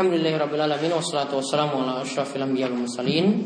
[0.00, 3.44] Alhamdulillahirrabbilalamin Wassalatu wassalamu ala ashrafil anbiya wal mursalin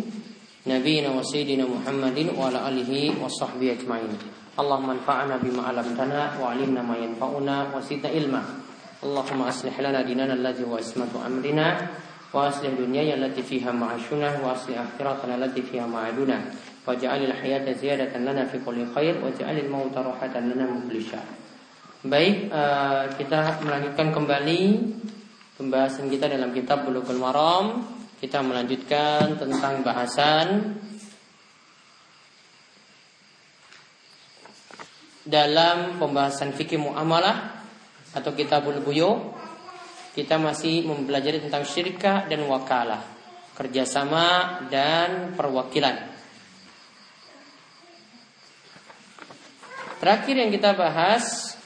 [0.62, 4.14] Nabiina wa sayyidina Muhammadin wa ala alihi wa sahbihi ajma'in.
[4.54, 8.38] Allahumma anfa'na bima alamtana wa alimna ma yanfa'una wa sidna ilma.
[9.02, 11.90] Allahumma aslih lana dinana alladhi wa ismatu amrina
[12.30, 16.38] wa aslih dunyaya allati fiha wa aslih akhiratana allati fiha ma'aduna.
[16.86, 19.18] Waj'alil hayata ziyadatan lana fi kulli khair
[19.66, 20.70] mauta rahatan lana
[22.06, 24.60] Baik, uh, kita melanjutkan kembali
[25.54, 27.86] pembahasan kita dalam kitab Bulughul Maram.
[28.18, 30.80] Kita melanjutkan tentang bahasan
[35.28, 37.64] dalam pembahasan fikih muamalah
[38.16, 39.34] atau kitabul buyu
[40.14, 43.02] kita masih mempelajari tentang syirkah dan wakalah,
[43.58, 46.14] kerjasama dan perwakilan.
[49.98, 51.58] Terakhir yang kita bahas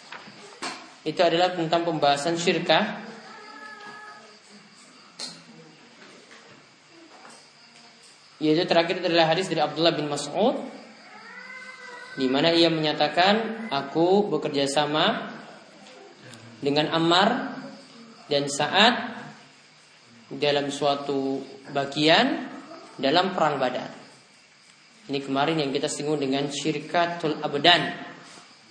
[1.05, 3.08] itu adalah tentang pembahasan syirkah
[8.39, 10.55] Yaitu terakhir adalah hadis dari Abdullah bin Mas'ud
[12.19, 15.31] di mana ia menyatakan aku bekerja sama
[16.63, 17.59] dengan Ammar
[18.31, 18.95] dan saat
[20.31, 22.47] dalam suatu bagian
[22.99, 23.91] dalam perang Badar.
[25.09, 28.07] Ini kemarin yang kita singgung dengan syirkatul abdan.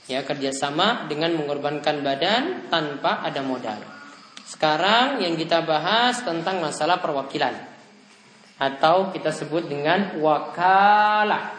[0.08, 3.84] Ya, kerjasama dengan mengorbankan badan tanpa ada modal.
[4.48, 7.77] Sekarang yang kita bahas tentang masalah perwakilan
[8.58, 11.54] atau kita sebut dengan wakalah.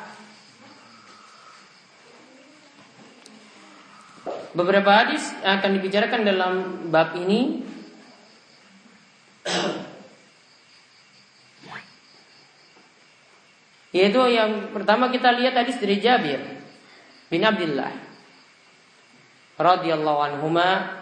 [4.50, 6.52] Beberapa hadis akan dibicarakan dalam
[6.90, 7.62] bab ini.
[13.94, 16.42] Yaitu yang pertama kita lihat hadis dari Jabir
[17.32, 17.94] bin Abdullah
[19.56, 20.98] radhiyallahu anhuma.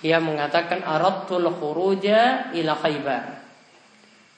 [0.00, 3.39] Ia mengatakan aradtul khuruja ila Khaybar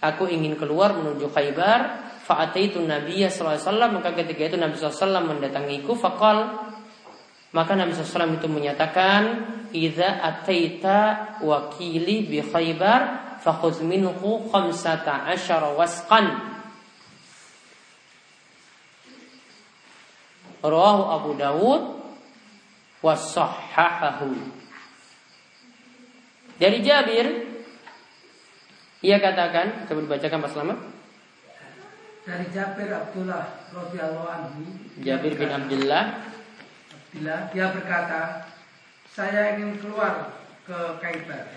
[0.03, 2.11] Aku ingin keluar menuju Khaybar.
[2.27, 3.55] Fa'ataitu Nabiya SAW.
[3.95, 5.95] Maka ketika itu Nabi SAW mendatangiku.
[5.95, 6.59] Fakal.
[7.55, 9.23] Maka Nabi SAW itu menyatakan.
[9.71, 13.39] Iza ataita wakili bi Khaybar.
[13.39, 16.35] Fakhuz minhu khamsata asyara wasqan.
[20.67, 21.83] Rawahu Abu Dawud.
[23.07, 24.35] Wasahahahu.
[26.59, 27.52] Dari Jabir
[29.03, 30.79] ia katakan, coba dibacakan Pak Selamat.
[32.23, 34.63] Dari Jabir Abdullah radhiyallahu anhu.
[35.03, 36.23] Jabir bin Abdullah.
[37.11, 38.47] Abdullah dia berkata,
[39.11, 41.51] saya ingin keluar ke Kaibar.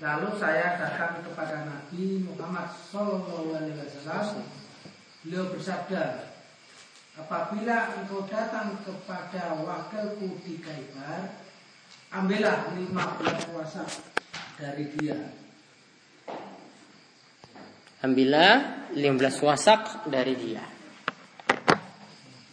[0.00, 4.48] Lalu saya datang kepada Nabi Muhammad Sallallahu Alaihi Wasallam.
[5.20, 6.32] Beliau bersabda,
[7.20, 11.44] apabila engkau datang kepada wakilku di Kaibar,
[12.08, 13.84] ambillah lima belas puasa
[14.56, 15.47] dari dia
[17.98, 20.62] Ambillah 15 wasak dari dia.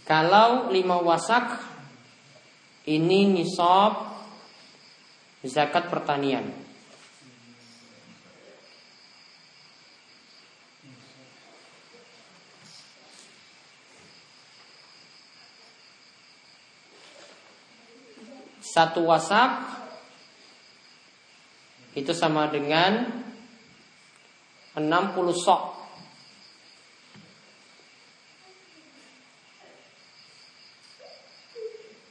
[0.01, 1.45] Kalau 5 wasak
[2.89, 4.09] ini nisab
[5.45, 6.49] zakat pertanian.
[18.65, 19.61] Satu wasak
[21.93, 23.24] itu sama dengan
[24.75, 25.61] 60 sok.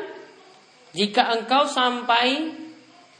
[0.96, 2.62] jika engkau sampai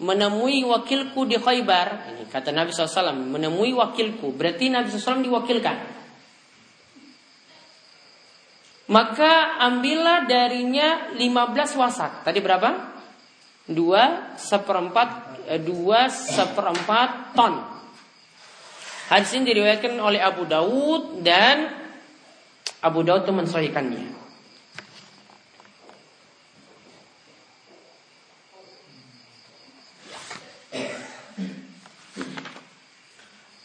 [0.02, 2.12] menemui wakilku di Khaybar.
[2.12, 4.34] Ini kata Nabi SAW, menemui wakilku.
[4.34, 6.01] Berarti Nabi SAW diwakilkan.
[8.92, 12.28] Maka ambillah darinya 15 wasak.
[12.28, 12.92] Tadi berapa?
[13.64, 17.56] Dua seperempat, eh, dua seperempat ton.
[19.08, 21.72] Hadis ini diriwayatkan oleh Abu Dawud dan
[22.84, 24.04] Abu Dawud itu mensahihkannya.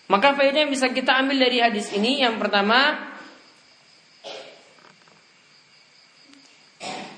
[0.07, 2.95] Maka faedah yang bisa kita ambil dari hadis ini yang pertama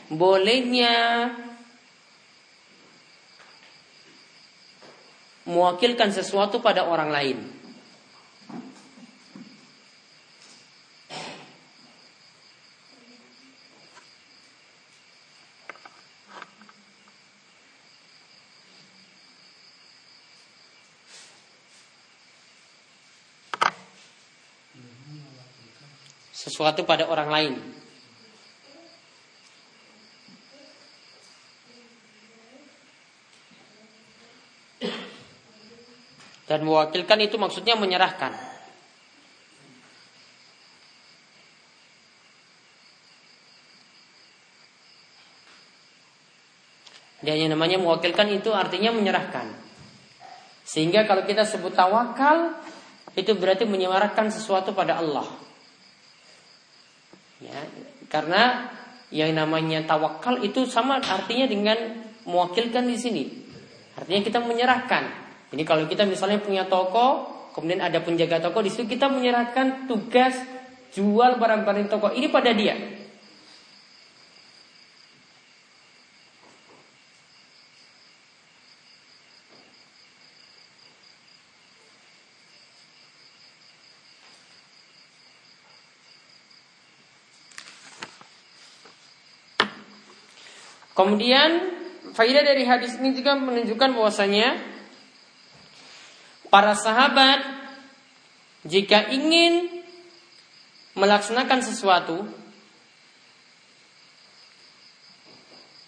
[0.10, 1.30] bolehnya
[5.46, 7.40] mewakilkan sesuatu pada orang lain.
[26.50, 27.79] sesuatu pada orang lain.
[36.60, 38.36] Dan mewakilkan itu maksudnya menyerahkan.
[47.24, 49.56] Dan yang namanya mewakilkan itu artinya menyerahkan.
[50.68, 52.60] Sehingga kalau kita sebut tawakal,
[53.16, 55.32] itu berarti menyerahkan sesuatu pada Allah.
[57.40, 57.56] Ya,
[58.12, 58.68] karena
[59.16, 63.24] yang namanya tawakal itu sama artinya dengan mewakilkan di sini.
[63.96, 65.29] Artinya kita menyerahkan.
[65.50, 67.26] Ini kalau kita misalnya punya toko,
[67.58, 70.38] kemudian ada penjaga toko di situ kita menyerahkan tugas
[70.94, 72.78] jual barang-barang toko ini pada dia.
[91.00, 91.80] Kemudian
[92.12, 94.69] faidah dari hadis ini juga menunjukkan bahwasanya
[96.50, 97.42] para sahabat
[98.66, 99.86] jika ingin
[100.98, 102.28] melaksanakan sesuatu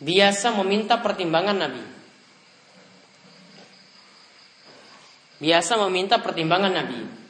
[0.02, 1.84] biasa meminta pertimbangan Nabi.
[5.42, 7.21] Biasa meminta pertimbangan Nabi.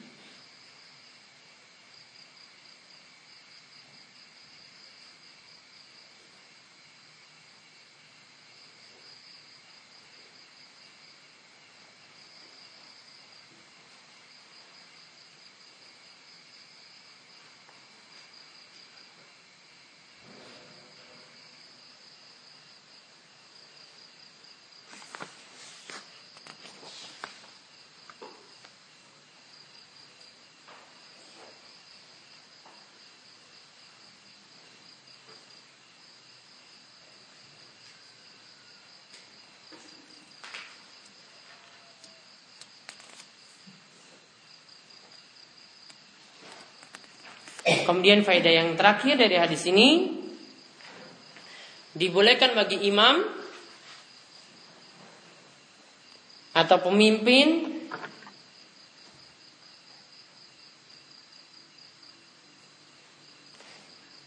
[47.88, 50.20] Kemudian faedah yang terakhir dari hadis ini
[51.92, 53.20] dibolehkan bagi imam
[56.52, 57.80] atau pemimpin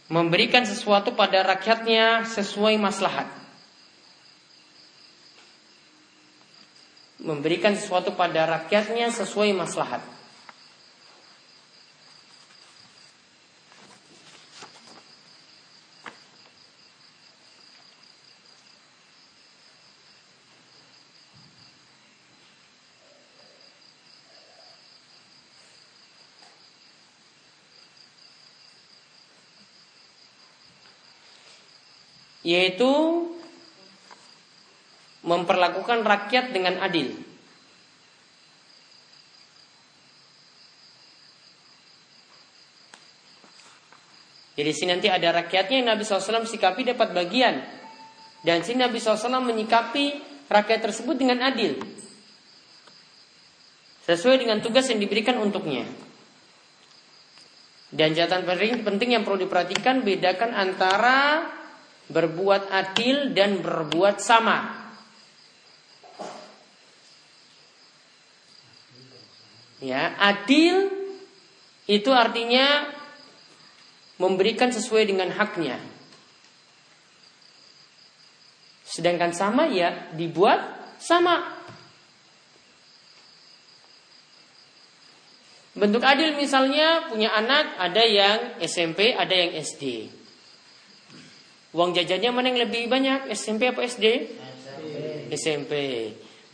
[0.09, 3.29] memberikan sesuatu pada rakyatnya sesuai maslahat.
[7.25, 10.05] Memberikan sesuatu pada rakyatnya sesuai maslahat.
[32.45, 32.93] Yaitu
[35.25, 37.17] memperlakukan rakyat dengan adil.
[44.55, 47.59] Jadi sini nanti ada rakyatnya yang Nabi SAW sikapi dapat bagian.
[48.45, 50.05] Dan sini Nabi SAW menyikapi
[50.47, 51.81] rakyat tersebut dengan adil.
[54.05, 55.89] Sesuai dengan tugas yang diberikan untuknya.
[57.91, 58.47] Dan catatan
[58.85, 61.51] penting yang perlu diperhatikan bedakan antara
[62.09, 64.85] berbuat adil dan berbuat sama.
[69.85, 70.89] Ya, adil
[71.85, 72.89] itu artinya
[74.17, 75.77] memberikan sesuai dengan haknya.
[78.89, 80.61] Sedangkan sama ya dibuat
[80.97, 81.53] sama.
[85.75, 90.07] Bentuk adil misalnya punya anak ada yang SMP, ada yang SD.
[91.75, 93.35] Uang jajannya mana yang lebih banyak?
[93.35, 94.07] SMP apa SD?
[94.31, 94.95] SMP.
[95.35, 95.73] SMP.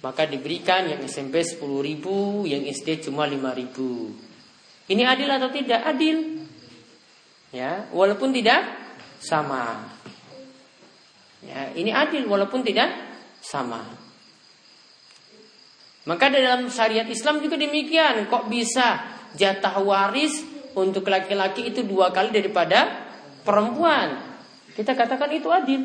[0.00, 4.16] Maka diberikan yang SMP 10 ribu, yang SD cuma 5 ribu.
[4.88, 5.84] Ini adil atau tidak?
[5.84, 6.40] Adil.
[7.52, 8.64] Ya, walaupun tidak
[9.20, 9.92] sama.
[11.44, 12.88] Ya, ini adil walaupun tidak
[13.44, 13.84] sama.
[16.08, 18.24] Maka dalam syariat Islam juga demikian.
[18.24, 19.04] Kok bisa
[19.36, 20.40] jatah waris
[20.72, 23.04] untuk laki-laki itu dua kali daripada
[23.44, 24.29] perempuan?
[24.74, 25.82] Kita katakan itu adil.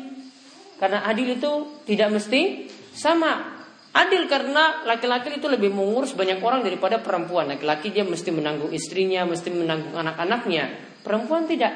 [0.76, 3.56] Karena adil itu tidak mesti sama.
[3.96, 7.48] Adil karena laki-laki itu lebih mengurus banyak orang daripada perempuan.
[7.48, 10.64] Laki-laki dia mesti menanggung istrinya, mesti menanggung anak-anaknya.
[11.00, 11.72] Perempuan tidak.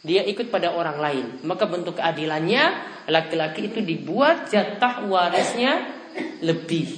[0.00, 1.26] Dia ikut pada orang lain.
[1.44, 2.62] Maka bentuk keadilannya
[3.08, 5.92] laki-laki itu dibuat jatah warisnya
[6.40, 6.88] lebih.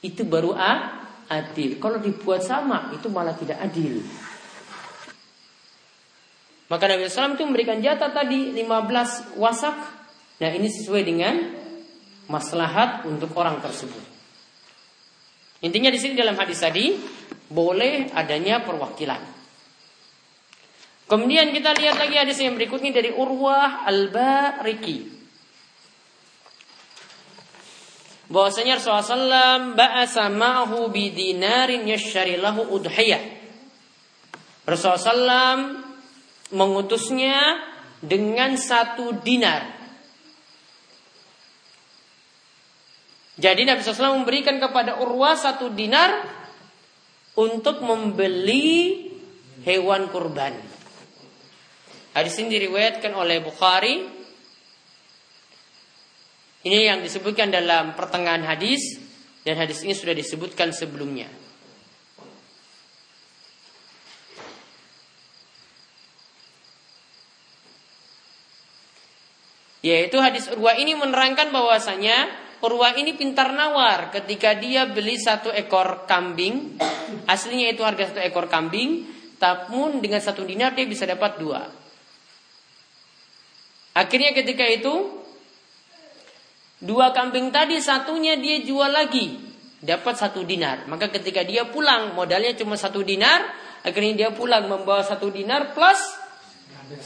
[0.00, 0.56] Itu baru
[1.28, 1.76] adil.
[1.76, 4.00] Kalau dibuat sama itu malah tidak adil.
[6.68, 9.76] Maka Nabi SAW itu memberikan jatah tadi 15 wasak.
[10.38, 11.34] Nah ini sesuai dengan
[12.28, 14.04] maslahat untuk orang tersebut.
[15.64, 16.94] Intinya di sini dalam hadis tadi
[17.48, 19.40] boleh adanya perwakilan.
[21.08, 25.16] Kemudian kita lihat lagi hadis yang berikutnya dari Urwah Al-Bariki.
[28.28, 33.24] Bahwasanya Rasulullah SAW ba'asa ma'hu bidinarin yashari lahu udhiyah.
[34.68, 35.87] Rasulullah SAW
[36.50, 37.60] mengutusnya
[38.00, 39.78] dengan satu dinar
[43.38, 46.26] Jadi Nabi SAW memberikan kepada Urwah satu dinar
[47.38, 49.06] untuk membeli
[49.62, 50.58] hewan kurban.
[52.18, 54.10] Hadis ini diriwayatkan oleh Bukhari.
[56.66, 58.98] Ini yang disebutkan dalam pertengahan hadis
[59.46, 61.30] dan hadis ini sudah disebutkan sebelumnya.
[69.88, 72.28] Yaitu hadis Urwah ini menerangkan bahwasanya
[72.60, 76.76] Urwah ini pintar nawar ketika dia beli satu ekor kambing,
[77.24, 79.06] aslinya itu harga satu ekor kambing,
[79.38, 81.62] namun dengan satu dinar dia bisa dapat dua.
[83.94, 85.22] Akhirnya ketika itu
[86.82, 89.38] dua kambing tadi satunya dia jual lagi,
[89.78, 90.90] dapat satu dinar.
[90.90, 93.54] Maka ketika dia pulang modalnya cuma satu dinar,
[93.86, 96.02] akhirnya dia pulang membawa satu dinar plus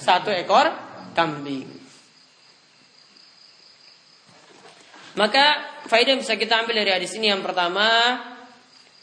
[0.00, 0.72] satu ekor
[1.12, 1.81] kambing.
[5.12, 5.44] Maka
[5.92, 7.84] faedah yang bisa kita ambil dari hadis ini yang pertama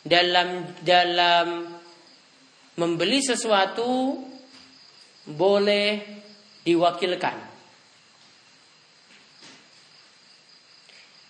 [0.01, 1.69] dalam dalam
[2.81, 4.17] membeli sesuatu
[5.29, 6.01] boleh
[6.65, 7.37] diwakilkan.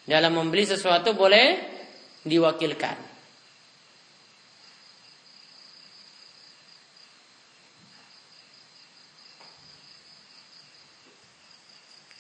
[0.08, 1.60] Dalam membeli sesuatu boleh
[2.24, 2.98] diwakilkan.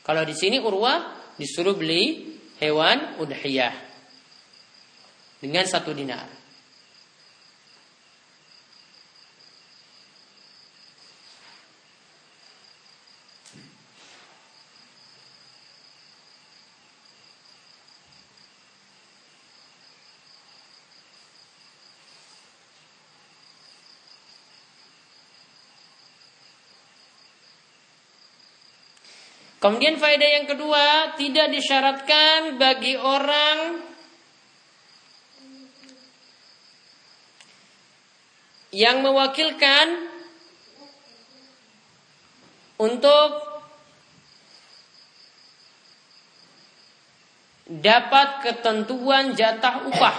[0.03, 3.75] Kalau di sini Urwah disuruh beli hewan udhiyah
[5.39, 6.38] dengan satu dinar.
[29.59, 33.83] Kemudian faedah yang kedua, tidak disyaratkan bagi orang
[38.71, 40.07] yang mewakilkan
[42.79, 43.29] untuk
[47.67, 50.17] dapat ketentuan jatah upah.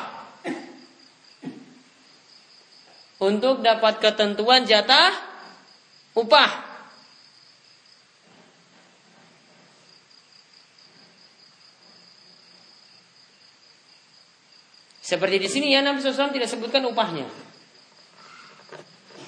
[3.25, 5.17] Untuk dapat ketentuan jatah
[6.13, 6.70] upah.
[15.11, 17.26] Seperti di sini ya Nabi SAW tidak sebutkan upahnya.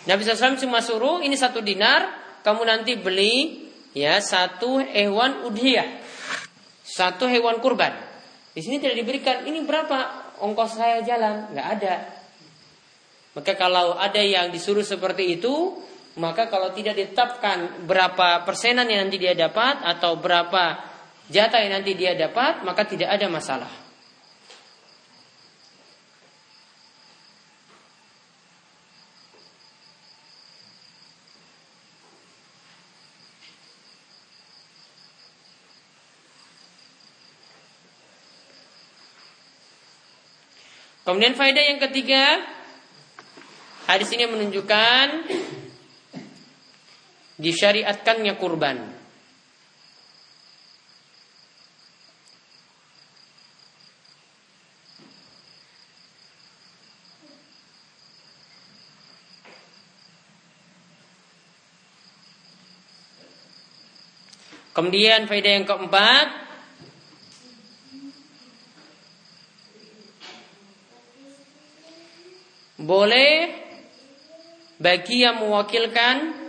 [0.07, 2.07] Nabi SAW cuma suruh ini satu dinar,
[2.47, 5.99] kamu nanti beli ya satu hewan udhiyah,
[6.87, 7.99] satu hewan kurban.
[8.55, 11.95] Di sini tidak diberikan ini berapa ongkos saya jalan, nggak ada.
[13.35, 15.83] Maka kalau ada yang disuruh seperti itu,
[16.15, 20.79] maka kalau tidak ditetapkan berapa persenan yang nanti dia dapat atau berapa
[21.27, 23.82] jatah yang nanti dia dapat, maka tidak ada masalah.
[41.03, 42.43] Kemudian faedah yang ketiga
[43.83, 45.07] Hadis ini menunjukkan
[47.37, 48.79] disyariatkannya kurban.
[64.73, 66.42] Kemudian faedah yang keempat
[72.93, 73.49] boleh
[74.77, 76.45] bagi yang mewakilkan?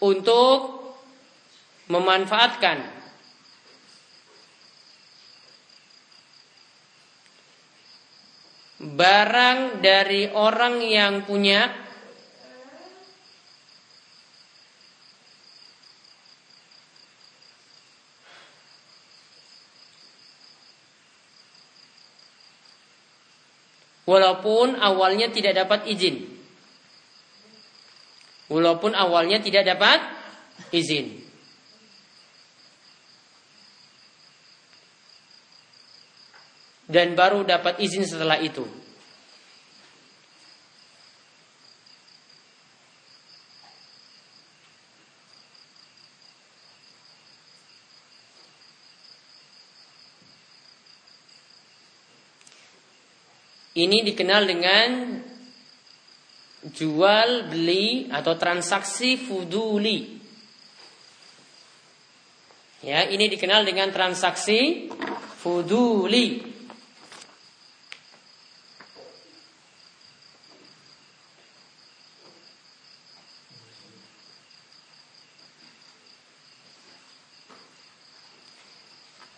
[0.00, 0.80] Untuk
[1.92, 2.98] memanfaatkan.
[8.80, 11.68] Barang dari orang yang punya
[24.08, 26.28] walaupun awalnya tidak dapat izin.
[28.50, 30.02] Walaupun awalnya tidak dapat
[30.74, 31.22] izin.
[36.90, 38.66] Dan baru dapat izin setelah itu.
[53.80, 54.88] Ini dikenal dengan
[56.68, 60.20] jual beli atau transaksi fuduli.
[62.84, 64.92] Ya, ini dikenal dengan transaksi
[65.40, 66.49] fuduli.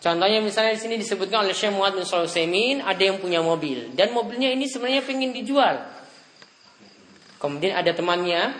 [0.03, 4.11] Contohnya misalnya di sini disebutkan oleh Syekh Muhammad bin Sulaiman ada yang punya mobil dan
[4.11, 5.79] mobilnya ini sebenarnya pengen dijual.
[7.39, 8.51] Kemudian ada temannya,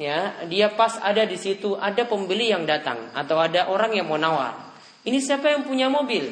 [0.00, 4.16] ya dia pas ada di situ ada pembeli yang datang atau ada orang yang mau
[4.16, 4.56] nawar.
[5.04, 6.24] Ini siapa yang punya mobil?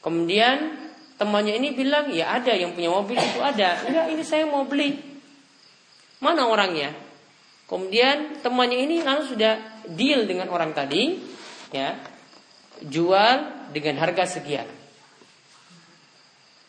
[0.00, 0.88] Kemudian
[1.20, 3.76] temannya ini bilang ya ada yang punya mobil itu ada.
[3.84, 4.96] Enggak ini saya mau beli.
[6.24, 6.96] Mana orangnya?
[7.68, 11.20] Kemudian temannya ini lalu sudah deal dengan orang tadi,
[11.72, 12.11] ya
[12.86, 14.66] jual dengan harga sekian.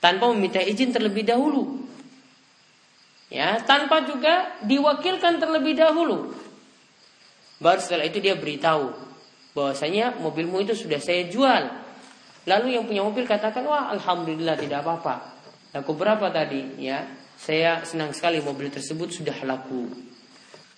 [0.03, 1.79] Tanpa meminta izin terlebih dahulu.
[3.31, 6.35] Ya, tanpa juga diwakilkan terlebih dahulu.
[7.57, 8.93] Baru setelah itu dia beritahu
[9.57, 11.71] bahwasanya mobilmu itu sudah saya jual.
[12.43, 15.33] Lalu yang punya mobil katakan, "Wah, alhamdulillah tidak apa-apa."
[15.73, 16.77] Laku berapa tadi?
[16.83, 17.07] Ya,
[17.39, 19.89] saya senang sekali mobil tersebut sudah laku.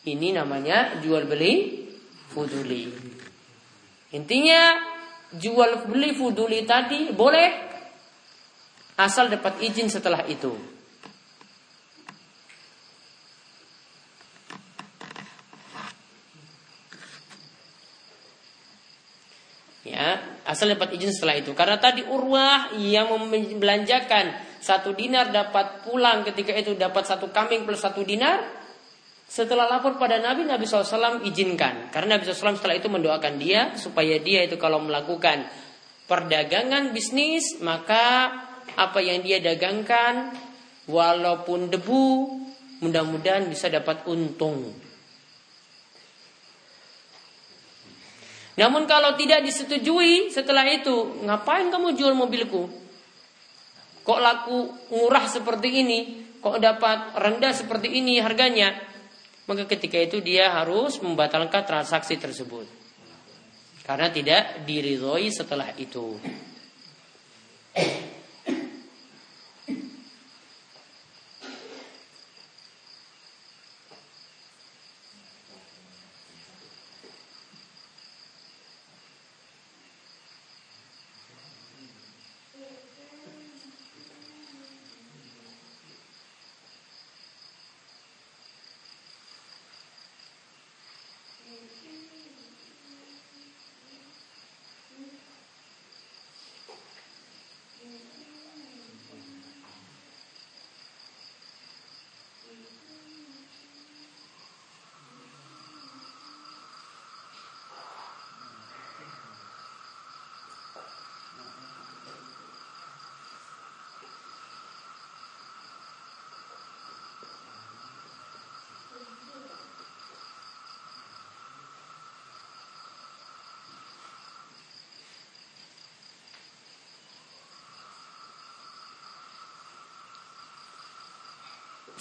[0.06, 1.84] Ini namanya jual beli
[2.30, 2.94] fuduli.
[4.14, 4.95] Intinya
[5.40, 7.50] jual beli fuduli tadi boleh
[8.96, 10.56] asal dapat izin setelah itu.
[19.86, 20.18] Ya,
[20.50, 21.54] asal dapat izin setelah itu.
[21.54, 27.86] Karena tadi Urwah yang membelanjakan satu dinar dapat pulang ketika itu dapat satu kambing plus
[27.86, 28.65] satu dinar,
[29.36, 31.92] setelah lapor pada Nabi, Nabi SAW izinkan.
[31.92, 35.44] Karena Nabi SAW setelah itu mendoakan dia supaya dia itu kalau melakukan
[36.08, 38.32] perdagangan bisnis, maka
[38.80, 40.32] apa yang dia dagangkan
[40.88, 42.08] walaupun debu,
[42.80, 44.72] mudah-mudahan bisa dapat untung.
[48.56, 52.72] Namun kalau tidak disetujui setelah itu, ngapain kamu jual mobilku?
[54.08, 56.00] Kok laku murah seperti ini?
[56.40, 58.95] Kok dapat rendah seperti ini harganya?
[59.46, 62.66] Maka ketika itu dia harus membatalkan transaksi tersebut.
[63.86, 66.18] Karena tidak diridhoi setelah itu.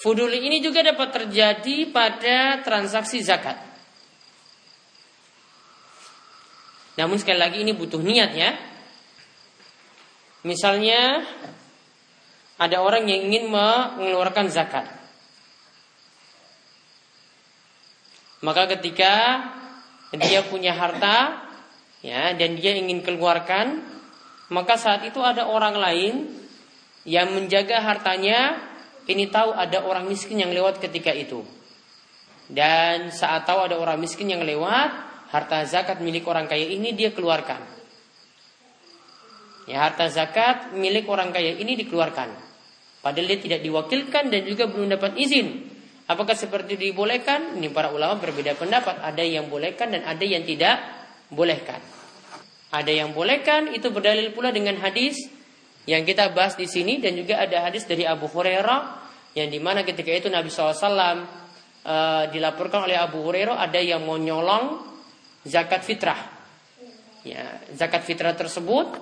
[0.05, 3.57] Fuduli ini juga dapat terjadi pada transaksi zakat.
[7.01, 8.53] Namun sekali lagi ini butuh niat ya.
[10.45, 11.25] Misalnya
[12.61, 14.85] ada orang yang ingin mengeluarkan zakat.
[18.45, 19.41] Maka ketika
[20.21, 21.49] dia punya harta
[22.05, 23.81] ya dan dia ingin keluarkan,
[24.53, 26.29] maka saat itu ada orang lain
[27.09, 28.61] yang menjaga hartanya,
[29.05, 31.45] ini tahu ada orang miskin yang lewat ketika itu.
[32.49, 34.91] Dan saat tahu ada orang miskin yang lewat,
[35.33, 37.61] harta zakat milik orang kaya ini dia keluarkan.
[39.65, 42.29] Ya, harta zakat milik orang kaya ini dikeluarkan.
[43.01, 45.73] Padahal dia tidak diwakilkan dan juga belum dapat izin.
[46.05, 47.57] Apakah seperti dibolehkan?
[47.57, 49.01] Ini para ulama berbeda pendapat.
[49.01, 50.81] Ada yang bolehkan dan ada yang tidak
[51.33, 51.81] bolehkan.
[52.73, 55.17] Ada yang bolehkan itu berdalil pula dengan hadis
[55.85, 59.05] yang kita bahas di sini dan juga ada hadis dari Abu Hurairah
[59.37, 61.17] yang di mana ketika itu Nabi SAW uh,
[61.85, 64.81] eh, dilaporkan oleh Abu Hurairah ada yang mau nyolong
[65.45, 66.33] zakat fitrah.
[67.25, 69.01] Ya, zakat fitrah tersebut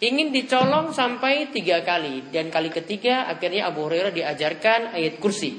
[0.00, 5.56] ingin dicolong sampai tiga kali dan kali ketiga akhirnya Abu Hurairah diajarkan ayat kursi.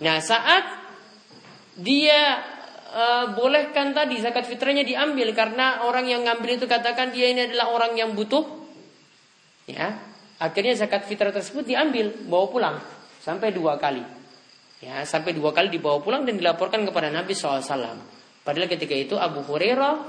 [0.00, 0.64] Nah saat
[1.76, 2.40] dia
[2.88, 3.04] e,
[3.36, 7.92] bolehkan tadi zakat fitrahnya diambil karena orang yang ngambil itu katakan dia ini adalah orang
[8.00, 8.59] yang butuh,
[9.74, 10.10] ya.
[10.40, 12.76] Akhirnya zakat fitrah tersebut diambil bawa pulang.
[13.20, 14.00] Sampai dua kali,
[14.80, 18.00] ya sampai dua kali dibawa pulang dan dilaporkan kepada Nabi SAW.
[18.40, 20.00] Padahal ketika itu Abu Hurairah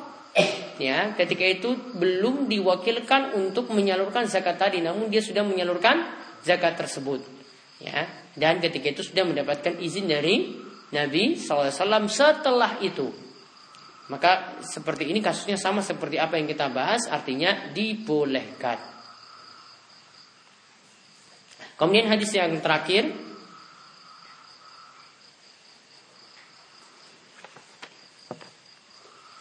[0.79, 6.07] ya ketika itu belum diwakilkan untuk menyalurkan zakat tadi namun dia sudah menyalurkan
[6.47, 7.19] zakat tersebut.
[7.83, 8.07] Ya
[8.39, 10.55] dan ketika itu sudah mendapatkan izin dari
[10.95, 13.11] Nabi SAW setelah itu.
[14.07, 18.90] Maka seperti ini kasusnya sama seperti apa yang kita bahas artinya dibolehkan
[21.81, 23.09] kemudian hadis yang terakhir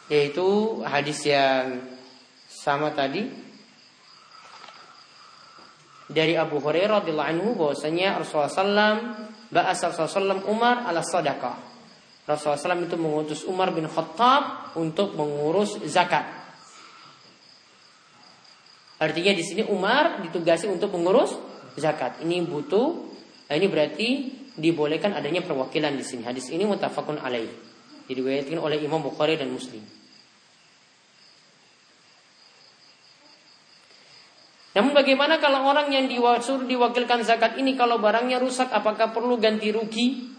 [0.08, 1.84] yaitu hadis yang
[2.48, 3.28] sama tadi
[6.10, 8.96] dari Abu Hurairah radhiyallahu anhu bahwasanya Rasulullah SAW
[9.54, 11.70] bahasa Rasulullah Umar ala sadaqah.
[12.26, 16.26] Rasulullah SAW itu mengutus Umar bin Khattab untuk mengurus zakat.
[18.98, 22.22] Artinya di sini Umar ditugasi untuk mengurus zakat.
[22.24, 22.88] Ini butuh,
[23.50, 24.08] nah ini berarti
[24.56, 26.22] dibolehkan adanya perwakilan di sini.
[26.26, 27.50] Hadis ini mutafakun alaih.
[28.10, 29.82] Diriwayatkan oleh Imam Bukhari dan Muslim.
[34.70, 39.74] Namun bagaimana kalau orang yang disuruh diwakilkan zakat ini kalau barangnya rusak apakah perlu ganti
[39.74, 40.30] rugi?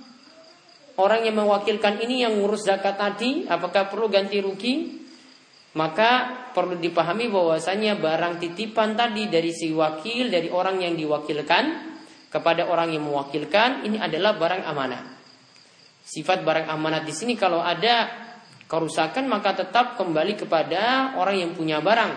[0.95, 5.01] Orang yang mewakilkan ini yang ngurus zakat tadi apakah perlu ganti rugi?
[5.71, 11.63] Maka perlu dipahami bahwasanya barang titipan tadi dari si wakil dari orang yang diwakilkan
[12.27, 15.03] kepada orang yang mewakilkan ini adalah barang amanah.
[16.03, 18.07] Sifat barang amanah di sini kalau ada
[18.67, 22.11] kerusakan maka tetap kembali kepada orang yang punya barang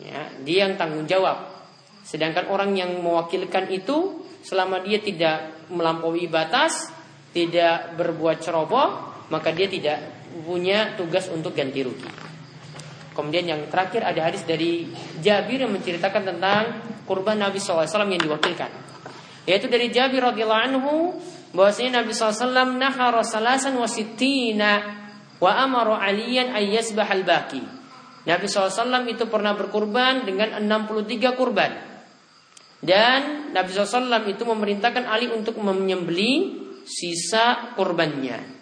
[0.00, 1.60] ya, dia yang tanggung jawab.
[2.04, 6.88] Sedangkan orang yang mewakilkan itu selama dia tidak melampaui batas,
[7.32, 8.88] tidak berbuat ceroboh,
[9.28, 12.10] maka dia tidak punya tugas untuk ganti rugi.
[13.10, 14.86] Kemudian yang terakhir ada hadis dari
[15.18, 16.62] Jabir yang menceritakan tentang
[17.04, 18.70] kurban Nabi SAW yang diwakilkan.
[19.44, 20.94] Yaitu dari Jabir radhiyallahu anhu
[21.50, 25.00] bahwasanya Nabi SAW nahara salasan wasitina
[25.42, 27.62] wa amara aliyan ayyasbahal baqi.
[28.20, 31.72] Nabi SAW itu pernah berkurban dengan 63 kurban.
[32.80, 38.59] Dan Nabi SAW itu memerintahkan Ali untuk menyembeli sisa kurbannya.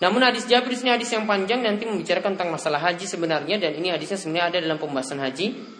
[0.00, 3.92] Namun hadis Jabir ini hadis yang panjang nanti membicarakan tentang masalah haji sebenarnya dan ini
[3.92, 5.78] hadisnya sebenarnya ada dalam pembahasan haji.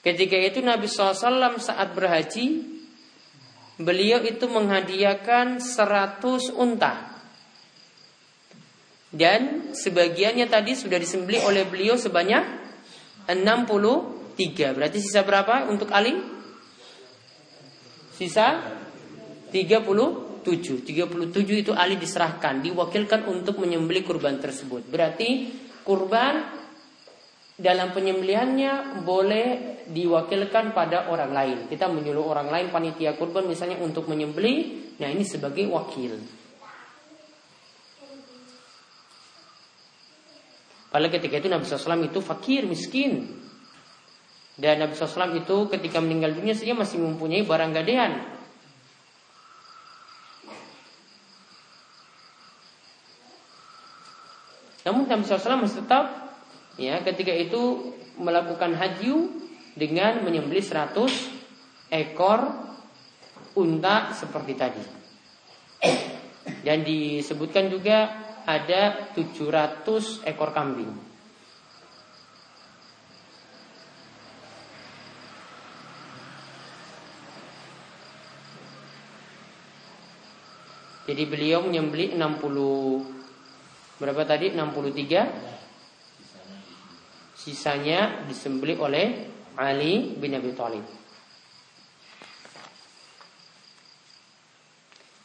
[0.00, 2.80] Ketika itu Nabi SAW saat berhaji
[3.80, 6.20] Beliau itu menghadiahkan 100
[6.52, 7.16] unta
[9.08, 12.42] dan sebagiannya tadi sudah disembeli oleh beliau sebanyak
[13.26, 14.76] 63.
[14.76, 16.16] Berarti sisa berapa untuk Ali?
[18.14, 18.60] Sisa
[19.52, 20.30] 37.
[20.40, 20.88] 37
[21.52, 24.88] itu Ali diserahkan, diwakilkan untuk menyembeli kurban tersebut.
[24.88, 25.52] Berarti
[25.84, 26.48] kurban
[27.60, 29.46] dalam penyembelihannya boleh
[29.84, 31.58] diwakilkan pada orang lain.
[31.68, 36.39] Kita menyuruh orang lain panitia kurban misalnya untuk menyembelih, nah ini sebagai wakil.
[40.90, 43.30] Padahal ketika itu Nabi SAW itu fakir, miskin.
[44.58, 48.12] Dan Nabi SAW itu ketika meninggal dunia saja masih mempunyai barang gadean.
[54.82, 56.34] Namun Nabi SAW masih tetap
[56.74, 59.30] ya ketika itu melakukan haji
[59.78, 60.98] dengan menyembelih 100
[61.94, 62.50] ekor
[63.54, 64.84] unta seperti tadi.
[66.66, 70.90] Dan disebutkan juga ada 700 ekor kambing.
[81.10, 84.54] Jadi beliau menyembelih 60 berapa tadi?
[84.54, 85.50] 63
[87.34, 90.99] Sisanya disembelih oleh Ali bin Abi Thalib.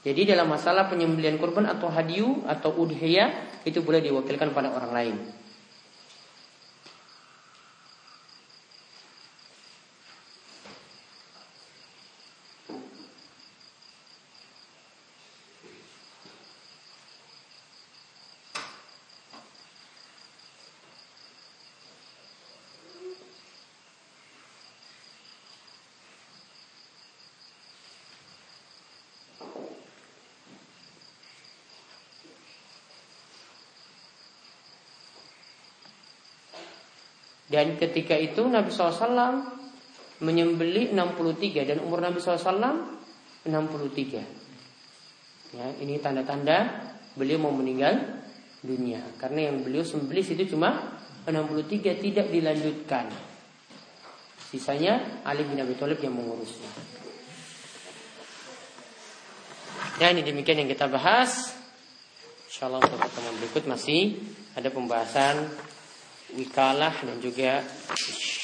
[0.06, 5.16] Jadi dalam masalah penyembelian kurban atau hadiu atau udhiyah itu boleh diwakilkan pada orang lain.
[37.56, 39.48] Dan ketika itu Nabi SAW
[40.20, 42.52] menyembeli 63 dan umur Nabi SAW
[43.48, 45.56] 63.
[45.56, 46.84] Ya, ini tanda-tanda
[47.16, 47.96] beliau mau meninggal
[48.60, 49.00] dunia.
[49.16, 53.08] Karena yang beliau sembelih itu cuma 63 tidak dilanjutkan.
[54.52, 56.68] Sisanya Ali bin Abi Thalib yang mengurusnya.
[60.04, 61.56] Ya ini demikian yang kita bahas.
[62.52, 64.20] Insyaallah untuk pertemuan berikut masih
[64.60, 65.56] ada pembahasan
[66.34, 67.62] wikalah dan juga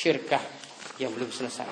[0.01, 0.43] syirkah
[1.01, 1.65] yang belum selesai.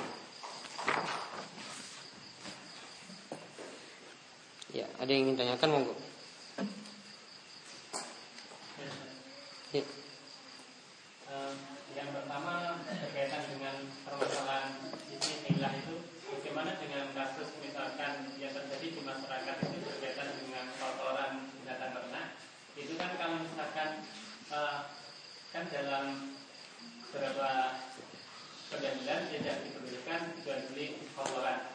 [4.73, 5.93] Ya, ada yang ingin tanyakan monggo.
[9.69, 9.83] Ya.
[11.93, 19.01] yang pertama berkaitan dengan permasalahan sisi hilah itu bagaimana dengan kasus misalkan yang terjadi di
[19.01, 22.27] masyarakat itu berkaitan dengan kotoran binatang ternak
[22.79, 23.89] itu kan kalau misalkan
[24.53, 24.89] uh,
[25.49, 26.33] kan dalam
[27.09, 27.49] beberapa
[28.69, 31.73] pendahuluan tidak diperbolehkan jual beli kotoran.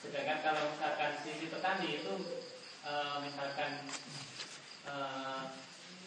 [0.00, 2.14] Sedangkan kalau misalkan sisi petani itu
[2.84, 2.92] e,
[3.24, 3.84] misalkan
[4.88, 4.94] e,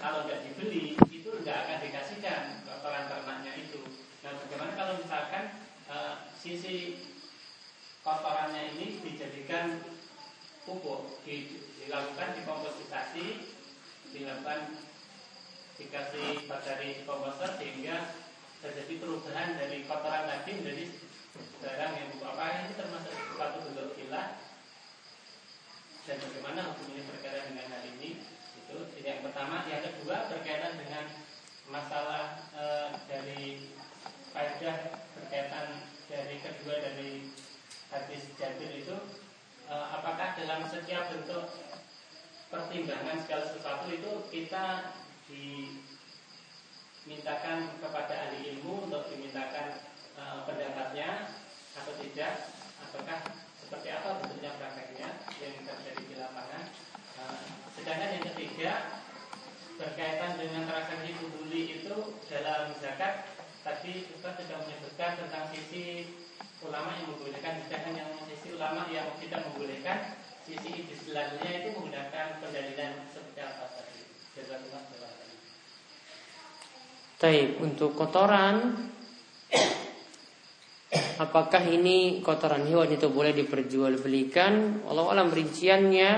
[0.02, 3.82] kalau tidak dibeli itu tidak akan dikasihkan kotoran ternaknya itu.
[4.26, 5.46] Nah bagaimana kalau misalkan
[5.90, 5.96] e,
[6.38, 6.76] sisi
[8.02, 9.82] kotorannya ini dijadikan
[10.66, 13.26] pupuk, dilakukan dikompositasi,
[14.14, 14.84] dilakukan
[16.64, 18.16] bakteri komposter sehingga
[18.64, 20.86] terjadi perubahan dari kotoran tadi menjadi
[21.60, 24.40] barang yang buku ini termasuk suatu bentuk gila
[26.08, 28.24] dan bagaimana hukumnya berkaitan dengan hal ini?
[28.64, 29.68] Itu yang pertama.
[29.68, 31.06] Yang kedua berkaitan dengan
[31.68, 32.64] masalah e,
[33.12, 33.44] dari
[34.32, 35.68] faedah berkaitan
[36.08, 37.28] dari kedua dari
[37.92, 38.96] hadis Jabir itu
[39.68, 41.60] e, apakah dalam setiap bentuk
[42.48, 44.96] pertimbangan segala sesuatu itu kita
[47.04, 49.76] dimintakan kepada ahli ilmu untuk dimintakan
[50.16, 51.36] e, pendapatnya
[51.76, 52.48] atau tidak
[52.80, 53.20] ataukah
[53.60, 55.10] seperti apa bentuknya prakteknya
[55.44, 56.64] yang terjadi di lapangan.
[57.20, 57.24] E,
[57.76, 58.72] sedangkan yang ketiga
[59.76, 61.96] berkaitan dengan transaksi buli itu
[62.32, 63.28] dalam zakat
[63.68, 66.08] tadi Ustaz sudah menyebutkan tentang sisi
[66.64, 70.16] ulama yang membolehkan sedangkan yang sisi ulama yang tidak membolehkan
[70.48, 74.00] sisi selanjutnya itu menggunakan pendalilan seperti apa tadi?
[74.40, 75.23] Jazakumullah
[77.24, 78.92] Taib untuk kotoran
[81.24, 84.84] Apakah ini kotoran hewan itu boleh diperjualbelikan?
[84.92, 86.10] Allah alam rinciannya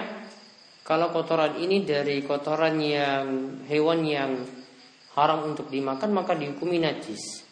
[0.82, 3.26] kalau kotoran ini dari kotoran yang
[3.70, 4.34] hewan yang
[5.14, 7.46] haram untuk dimakan maka dihukumi najis.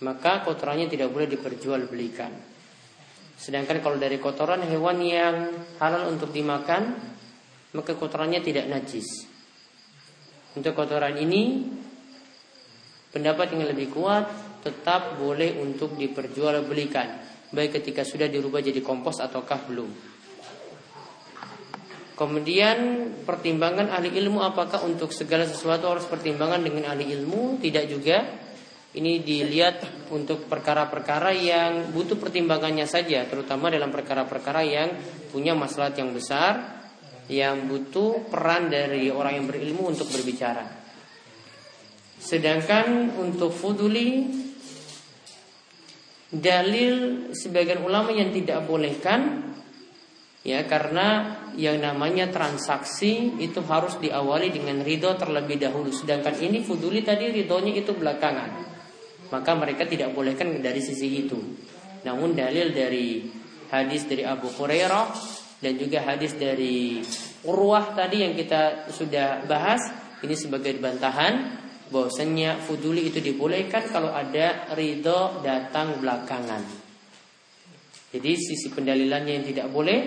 [0.00, 2.32] Maka kotorannya tidak boleh diperjualbelikan.
[3.36, 5.36] Sedangkan kalau dari kotoran hewan yang
[5.84, 6.96] halal untuk dimakan
[7.76, 9.28] maka kotorannya tidak najis.
[10.56, 11.68] Untuk kotoran ini
[13.12, 14.24] Pendapat yang lebih kuat
[14.64, 19.90] tetap boleh untuk diperjualbelikan baik ketika sudah dirubah jadi kompos ataukah belum.
[22.16, 22.78] Kemudian
[23.24, 27.60] pertimbangan ahli ilmu apakah untuk segala sesuatu harus pertimbangan dengan ahli ilmu?
[27.60, 28.18] Tidak juga.
[28.92, 34.92] ini dilihat untuk perkara-perkara yang butuh pertimbangannya saja, terutama dalam perkara-perkara yang
[35.32, 36.60] punya masalah yang besar,
[37.32, 40.81] yang butuh peran dari orang yang berilmu untuk berbicara.
[42.22, 44.30] Sedangkan untuk fuduli
[46.30, 49.52] dalil sebagian ulama yang tidak bolehkan
[50.46, 55.90] ya karena yang namanya transaksi itu harus diawali dengan ridho terlebih dahulu.
[55.90, 58.70] Sedangkan ini fuduli tadi ridhonya itu belakangan.
[59.34, 61.38] Maka mereka tidak bolehkan dari sisi itu.
[62.06, 63.26] Namun dalil dari
[63.72, 65.06] hadis dari Abu Hurairah
[65.58, 67.02] dan juga hadis dari
[67.42, 69.82] Urwah tadi yang kita sudah bahas
[70.22, 76.64] ini sebagai bantahan bahwasanya fuduli itu dibolehkan kalau ada ridho datang belakangan.
[78.12, 80.00] Jadi sisi pendalilannya yang tidak boleh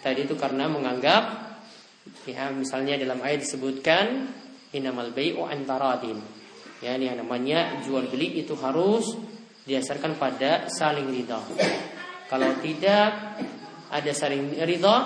[0.00, 1.24] tadi itu karena menganggap
[2.24, 4.32] ya misalnya dalam ayat disebutkan
[4.72, 6.20] inamal bai'u antaradin
[6.84, 9.16] Ya, ini yang namanya jual beli itu harus
[9.64, 11.40] didasarkan pada saling ridho.
[12.28, 13.40] Kalau tidak
[13.88, 14.96] ada saling ridho,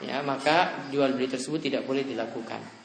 [0.00, 2.75] ya maka jual beli tersebut tidak boleh dilakukan.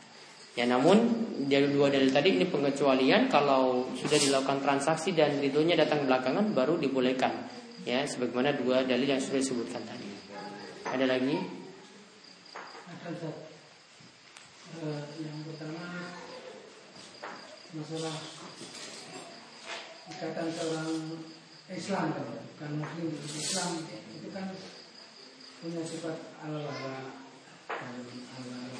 [0.52, 1.08] Ya namun
[1.48, 6.76] dari dua dalil tadi ini pengecualian kalau sudah dilakukan transaksi dan ridhonya datang belakangan baru
[6.76, 7.32] dibolehkan.
[7.88, 10.12] Ya sebagaimana dua dalil yang sudah disebutkan tadi.
[10.92, 11.40] Ada lagi?
[14.72, 15.84] Uh, yang pertama
[17.72, 18.16] masalah
[20.12, 20.92] ikatan seorang
[21.72, 22.08] Islam
[22.60, 24.52] kan, Muslim Islam itu kan
[25.64, 27.16] punya sifat al-wala
[27.68, 28.80] al-wala